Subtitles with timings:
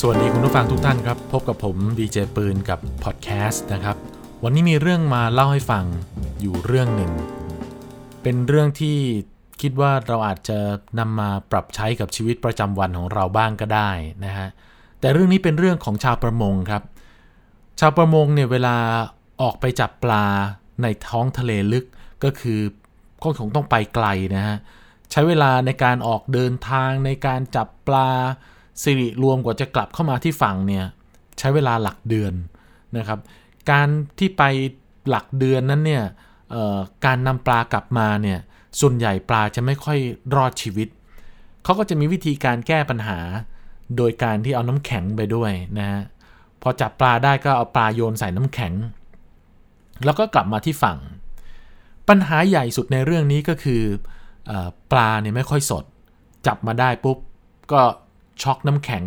[0.00, 3.96] สวัสดีคุณผู้ฟังทุกท่านครับ พบกับผมดีเจปืนกับพอดแคสต์นะครับ
[4.44, 5.84] วันนี้มีเรื่องมาเล่าให้ฟัง
[6.40, 7.12] อยู่เรื่องหนึ่ง
[8.22, 8.96] เป็นเรื่องที่
[9.60, 10.58] คิดว่าเราอาจจะ
[10.98, 13.90] นำมาปรับใช้กับชีวิตประจำวันของเราบ้างก็ได้
[14.24, 14.48] นะฮะ
[15.00, 16.82] แต่เรื่องนี้เป็นเรื่องของชาวประมงครับ
[17.80, 18.76] ชาวประมงเนี่ยเวลา
[19.42, 20.24] ออกไปจับปลา
[20.82, 21.86] ในท้องทะเลลึก
[22.24, 22.60] ก็คือ
[23.22, 24.06] ก็คงต้องไปไกล
[24.36, 24.56] นะฮะ
[25.10, 28.10] ใช้เวลาในการออกเดินทางในการจับปลา
[28.82, 30.84] สิริรวมกว่าจะกลับเข้ามาที่ฝั่งเนี่ย
[31.38, 32.32] ใช้เวลาหลักเดือน
[32.96, 33.18] นะครับ
[33.70, 34.42] การที่ไป
[35.08, 36.04] หลักเดือนนั้นเนี่ย
[37.04, 38.38] การนำปลากลับมาเนี่ย
[38.80, 39.98] ส่วนใหญ่ปลาจะไม่ค่อย
[40.36, 40.88] รอดชีวิต
[41.64, 43.18] เขาก็จะมีวิธีการแก้ปัญหา
[43.96, 46.02] โดยการที่เอาน้ำแข็งไปด้วยนะฮะ
[46.62, 48.72] พอจับปลาได้ก็เอาปลาโยนใส่น้ำแข็ง
[50.04, 50.98] แล้วก็กลับมาที่ฝั่ง
[52.08, 53.82] ปัญหาใหญ่สุดในเรื่องนี้ก็คือ
[54.50, 54.52] อ
[54.92, 55.84] ปลาเนี่ยไม่ค่อยสด
[56.46, 57.18] จับมาได้ปุ๊บ
[57.72, 57.82] ก็
[58.42, 59.04] ช็อกน้ำแข็ง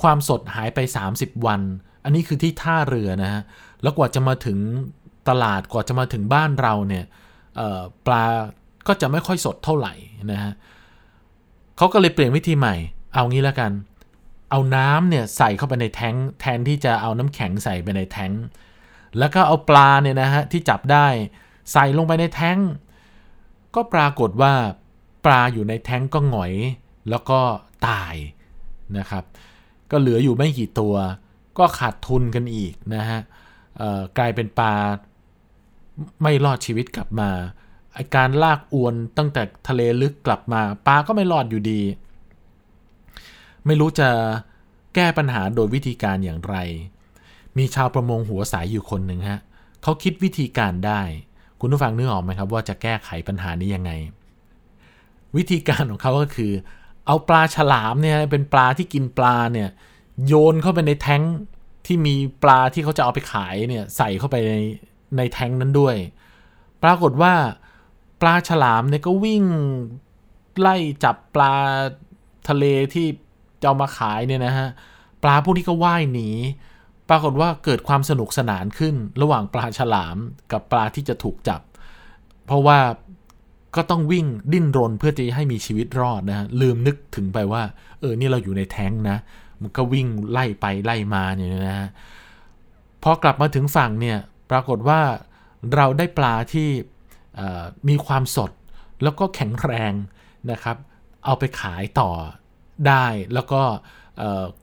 [0.00, 0.78] ความสดหายไป
[1.12, 1.60] 30 วัน
[2.04, 3.42] อันนี้คือที่ท่าเรือนะฮะ
[3.82, 4.58] แล้วกว่าจะมาถึง
[5.28, 7.04] ตลาดกว่าจะมาถึงบ้านเราเนี่ย
[8.06, 8.24] ปลา
[8.86, 9.94] ก็จะไม่ค่อยสดเท่าไหร่
[10.32, 10.52] นะฮะ
[11.76, 12.74] เขาก็เลยเปลี่ยนวิธีใหม่
[13.14, 13.72] เอางี้แล้วกัน
[14.50, 18.32] เอาน้ำเนี่ยใส่เข้าไปในแท้งแทนที่จะเอาน้ำแข็งใส่ไปในแท้ง
[19.18, 21.06] แล้วก็เอาปลาเนี่ยนะฮะที่จับได้
[21.72, 22.58] ใส่ลงไปในแท้ง
[23.74, 24.52] ก็ปรากฏว่า
[25.24, 26.54] ปลาอยู่ในแท้งก็หงอย
[27.10, 27.40] แล้วก็
[27.88, 28.14] ตาย
[28.98, 29.24] นะครับ
[29.90, 30.94] ก็เหลืออยู่ไม่กี่ตัว
[31.58, 33.20] ก็ขาดทุนกันอีกนะฮะ
[34.18, 34.74] กลายเป็นปลา
[36.22, 37.30] ไม่รอดชีวิตกลับมา
[38.16, 41.80] การลากอวนตั้งแต่ทะเลลึกกลับมาปลาก็ไม่รอดอยู่ดี
[43.66, 44.08] ไม่รู้จะ
[44.94, 46.56] แก้ปัญหาโดยวิธีการอย่างไร
[47.58, 49.40] มีชาวประมงหัวสายอยู่คนหนึ่งฮะ
[49.82, 51.00] เขาคิดวิธีการได้
[51.60, 53.92] คุณผู้ฟังนึกออกไหมครับว่าจะแก้ไขปัญหานี้ยังไง
[55.36, 56.52] วิธีการของเขาก็คือ
[57.06, 59.68] เอาปลาฉลามเนี่ยเป็นปลาที่กินปลาเนี่ย
[60.26, 61.22] โยนเข้าไปในแท้ง
[61.86, 64.56] ที่มีปลาที่เขาจะเอาไปขายเนี่ยใส่เข้าไปใน
[65.16, 65.96] ในแท้งนั้นด้วย
[66.82, 67.34] ปรากฏว่า
[68.20, 69.44] ปลาฉลามเนี่ยก็วิ่ง
[70.60, 71.54] ไล่จับปลา
[72.48, 73.06] ทะเลที่
[73.60, 74.68] จะเอามาขายเนี่ยนะฮะ
[75.22, 76.28] ปลาพวกนี้ก็ว่ายหนี
[77.08, 80.16] ปรากฏว่าเกิดความสนุกสนานขึ้นระหว่างปลาฉลาม
[80.52, 81.60] กับปลาที่จะถูกจับ
[82.46, 82.78] เพราะว่า
[83.76, 87.62] ก็ต้องวิ่งดิ้นรนเพื่อจะให้มีชีวิตรอดนะฮะลืมนึกถึงไปว่า
[88.00, 89.16] เออนี่เราอยู่ในแท้งนะ
[89.60, 91.88] มันก็วิ่งไล่ไปไล่มาเนี่ยนะฮะ
[93.02, 94.18] พอกลับมาถึงฝั่งเนี่ย
[94.50, 95.00] ปรากฏว่า
[95.74, 96.68] เราได้ปลาที่
[97.88, 98.50] มีความสด
[99.02, 99.92] แล้วก็แข็งแรง
[100.50, 100.76] นะครับ
[101.24, 102.10] เอาไปขายต่อ
[102.88, 103.62] ได้แล้วก็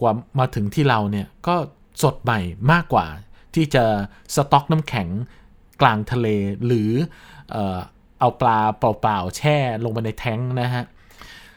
[0.00, 1.56] กว่ามาถึงที่เราเนี่ยก็
[2.02, 2.40] สดใหม่
[2.72, 3.06] มากกว่า
[3.54, 3.84] ที่จะ
[4.34, 5.08] สต็อกน้ำแข็ง
[5.80, 6.26] กลางทะเล
[6.66, 6.90] หรือ
[8.20, 10.84] เอาปลาเปล่าๆแช่ลงไปในแท้งนะฮะ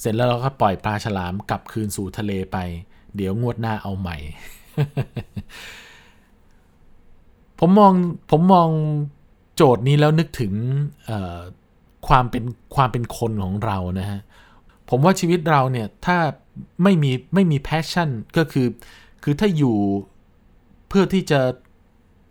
[0.00, 2.56] เสร็จแล้วเราก็ปล่อยปลาฉลามกลับคืนสู่ทะเลไป
[3.16, 4.16] เดี๋ยวงวดหน้าเอาใหม่
[7.58, 7.92] ผมมอง
[8.30, 8.68] ผมมอง
[9.56, 10.52] โจทย์นี้แล้วนึกถึง
[12.08, 14.20] ความเป็นความเป็นคนของเรานะฮะ
[14.88, 16.16] ผมว่าชีวิตเราเนี่ยถ้า
[16.82, 18.66] ไม่มีไม่มีแพชชั่นก็คือ
[19.22, 19.76] คือถ้าอยู่
[20.88, 21.40] เพื่อที่จะ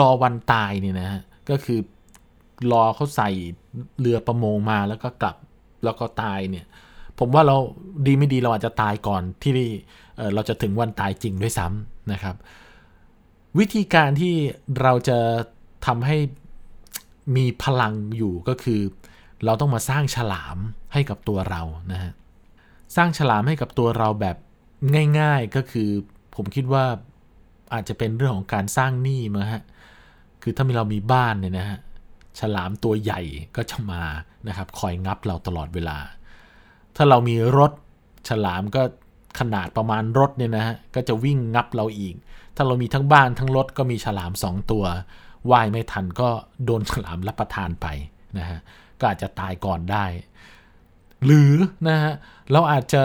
[0.00, 1.78] รอวันตายเนี่ยนะฮะ ก็คือ
[2.72, 3.30] รอเขาใส่
[4.00, 5.36] เรือประมงมาแล้วก็กลับ
[5.84, 6.66] แล้วก็ตายเนี่ย
[7.18, 7.56] ผมว่าเรา
[8.06, 9.52] ดีไม่ดีเราอาจจะตายก่อนที่
[10.34, 12.36] เราจะถึงวันตายจริงด้วยซ้ำนะครับ
[13.58, 14.34] วิธีการที่
[14.82, 15.18] เราจะ
[15.86, 16.16] ทำให้
[17.36, 18.80] มีพลังอยู่ก็คือ
[19.44, 20.56] เราต้องมาสร้างฉลาม
[20.92, 21.62] ให้กับตัวเรา
[21.92, 22.12] นะฮะ
[22.96, 24.36] สร้างฉลามให้กับตัวเราแบบ
[25.20, 25.88] ง่าย ๆก็คือ
[26.34, 26.84] ผมคิดว่า
[27.72, 29.62] อาจจะเป็นเรื่องของการสร้างหนี้มาฮะ
[30.42, 31.78] คือถ้ามีเรามีบ้านเนี่ยนะฮะ
[32.40, 33.20] ฉลามตัวใหญ่
[33.56, 34.02] ก็จะมา
[34.48, 35.98] นะครับคอยงับเราตลอดเวลา
[36.96, 37.72] ถ้าเรามีรถ
[38.28, 38.82] ฉลามก็
[39.38, 42.14] ขนาดประมาณรถเนี่ยนะฮะก็จะวิ่งงับเราอีก
[42.56, 44.84] ถ้าเรามีทั้งบ้านทั้งรถก็มีฉลามสองตัว
[45.50, 46.28] ว่ายไม่ทันก็
[46.64, 47.86] โดนฉลามรับประทานไป
[48.38, 48.58] นะฮะ
[48.98, 50.04] ก็อาจจะตายก่อนได้
[51.24, 51.52] หรือ
[51.88, 52.12] นะฮะ
[52.52, 53.02] เราอาจจะ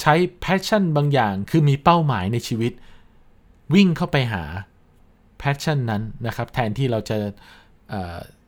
[0.00, 2.72] ใช้ passion บางอย่างคือมีเป้าหมายในชีวิต
[3.74, 4.44] วิ่งเข้าไปหา
[5.38, 7.18] passion นั้นนะครับแทนที่เราจะ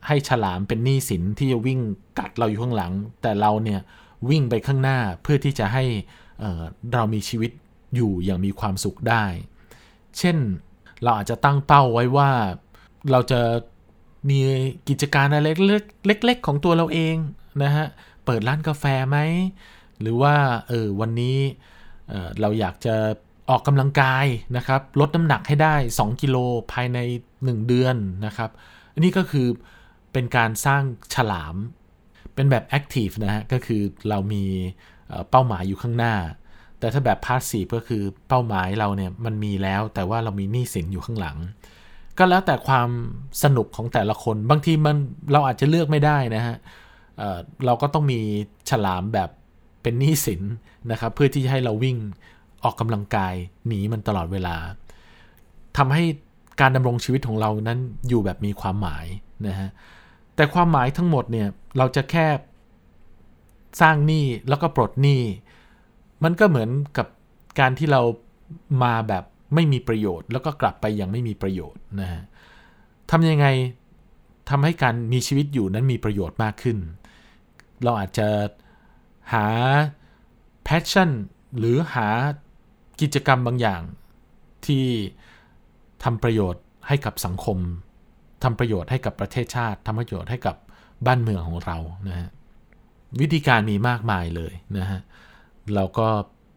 [0.06, 1.80] ให้ฉลามเป็นหนี้สินที่จะวิ่ง
[2.18, 2.92] กัดเราอยู่ข้างหลัง
[3.22, 3.80] แต่เราเนี่ย
[4.30, 5.84] วิ่งไปข้างหน้าเพื่อที่จะให้
[6.92, 7.50] เรามีชีวิต
[7.94, 9.24] อยู่อย่างมีความสุขได้
[10.18, 10.36] เช่น
[11.02, 12.30] เราอาจจะตั้งเป้าไว้ว่า
[13.10, 13.40] เราจะ
[14.28, 14.38] มี
[14.88, 15.48] กิจการอะไร
[16.06, 17.16] เล็ก ๆ ของตัวเราเอง
[17.62, 17.86] นะฮะ
[18.24, 19.18] เปิดร้านกาแฟไหม
[20.00, 20.34] หรือว่า
[20.68, 21.38] เออวันนี้
[22.08, 22.94] เเราอยากจะ
[23.50, 24.26] ออกกำลังกาย
[24.56, 26.36] นะครับ ลดน้ำหนักให้ได้ 2 กิโล
[26.72, 26.98] ภายใน
[27.34, 27.96] 1 เดือน
[28.26, 28.50] นะครับ
[29.00, 29.46] อันนี้ก็คือ
[30.12, 30.82] เป็นการสร้าง
[31.14, 31.56] ฉลาม
[32.34, 34.44] เป็นแบบ active นะฮะ ก็คือเรามี
[35.30, 36.14] เป้าหมายอยู่ข้างหน้า
[36.78, 41.36] แต่ถ้าแบบ passive ก็คือเป้าหมายเราเนี่ยมันมีแล้วแต่ว่าเรามีหนี้สินอยู่ข้างหลัง
[42.18, 42.88] ก็แล้วแต่ความ
[43.42, 44.96] สนุกของแต่ละคน บางทีมัน
[45.32, 46.56] เราอาจจะเลือกไม่ได้นะฮะ
[47.16, 48.20] เราก็ต้องมี
[48.70, 49.30] ฉลามแบบ
[49.82, 50.42] เป็นหนี้สิน
[50.90, 51.96] นะครับเพื่อที่จะให้เราวิ่ง
[52.64, 53.34] ออกกำลังกาย
[53.66, 54.56] หนีมันตลอดเวลา
[55.76, 56.04] ทำให้
[56.60, 57.78] การดำรงชีวิตของเรานั้น
[58.08, 59.06] อยู่แบบมีความหมาย
[59.46, 59.70] นะฮะ
[60.36, 61.48] แต่ความหมายทั้งหมดเนี่ย
[61.78, 62.26] เราจะแค่
[63.80, 65.22] สร้างหนี้แล้วก็ปลดหนี้
[66.24, 67.06] มันก็เหมือนกับ
[67.60, 68.00] การที่เรา
[68.82, 69.24] มาแบบ
[69.54, 72.22] ไม่มีประโยชน์ แล้วก็กลับไปยังไม่มีประโยชน์นะฮะ
[73.10, 73.46] ทำยังไง
[74.50, 76.78] ทำให้การมีชีวิตอยู่นั้นมีประโยชน์มากขึ้น
[77.82, 78.28] เราอาจจะ
[79.32, 79.46] หา
[80.66, 81.10] passion
[81.58, 82.08] หรือหา
[83.00, 83.82] กิจกรรมบางอย่าง
[84.66, 84.86] ที่
[86.04, 87.58] ทำประโยชน์ให้กับสังคม
[88.44, 90.56] ทำประโยชน์ให้กับประเทศชาติทำประโยชน์ให้กับ
[91.06, 92.30] บ้านเมืองของเรานะฮะ
[93.20, 95.00] วิธีการมีมากมายเลยนะฮะ
[95.74, 96.08] เราก็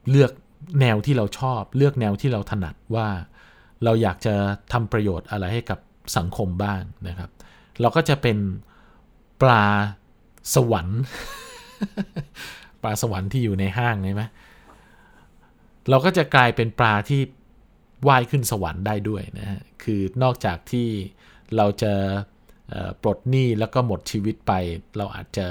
[0.09, 0.31] เลือก
[0.79, 3.07] แนวที่เราชอบ เลือกแนวที่เราถนัดว่า
[3.83, 4.35] เราอยากจะ
[4.73, 5.79] ทำประโยชน์อะไรให้กับ
[6.17, 7.29] สังคมบ้างนะครับ
[7.81, 8.37] เราก็จะเป็น
[9.41, 9.65] ปลา
[10.55, 11.01] สวรรค์
[12.81, 14.23] ปลาสวรรค์ที่อยู่ในห้างใช่ไหม
[15.89, 17.21] เราก็จะกลายเป็นปลาที่
[18.07, 20.87] ว่ายขึ้นสวรรค์ได้ด้วยนะฮะคือนอกจากที่
[21.57, 21.93] เราจะ
[23.01, 24.53] ปลดหนี้แล้วก็หมดชีวิตไป
[24.97, 25.47] เราอาจจะ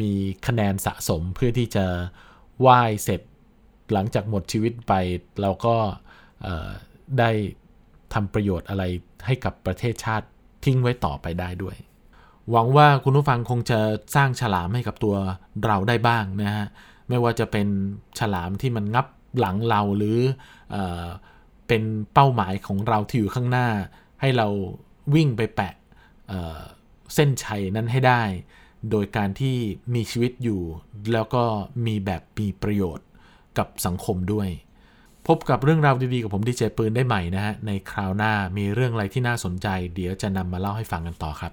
[0.00, 0.12] มี
[0.46, 1.86] คะแนนสะสมเพื่อที่จะ
[2.66, 3.20] ว่ายเสร็จ
[3.92, 4.92] หลังจากหมดชีวิตไป
[5.40, 5.76] เราก็
[7.18, 7.30] ได้
[8.14, 8.84] ทำประโยชน์อะไร
[9.26, 10.26] ให้กับประเทศชาติ
[10.64, 11.76] ทิ้งไว้ต่อไปได้ด้วย
[12.50, 13.78] หวังว่าคุณผู้ฟังคงจะ
[14.16, 15.16] สร้างฉลามให้กับตัว
[15.64, 16.66] เราได้บ้างนะฮะ
[17.08, 17.66] ไม่ว่าจะเป็น
[18.18, 19.06] ฉลามที่มันงับ
[19.38, 20.18] หลังเราหรือ
[20.74, 20.76] อ
[21.74, 23.68] เป็นเป้าหมายของเราที่อยู่ข้างหน้า
[24.20, 24.46] ให้เรา
[25.14, 25.74] วิ่งไปแปะ
[26.28, 28.22] เเส้นชัยนั้นให้ได้
[28.90, 29.56] โดยการที่
[29.94, 30.62] มีชีวิตอยู่
[31.12, 31.44] แล้วก็
[31.86, 33.06] มีแบบมีประโยชน์
[33.58, 34.48] กับสังคมด้วย
[35.26, 41.52] พบกับเรื่องราวดีๆ กับผมดีเจปืนได้ใหม่นะฮะ ในคราวหน้ามีเรื่องอะไรที่น่าสนใจ เดี๋ยวจะนำมาเล่าให้ฟังกันต่อครับ